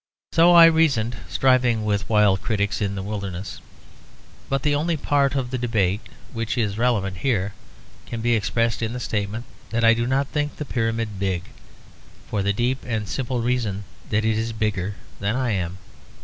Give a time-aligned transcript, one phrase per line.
[0.33, 3.61] So I reasoned, striving with wild critics in the wilderness;
[4.49, 6.01] but the only part of the debate
[6.33, 7.53] which is relevant here
[8.07, 11.43] can be expressed in the statement that I do think the Pyramid big,
[12.27, 15.77] for the deep and simple reason that it is bigger than I am.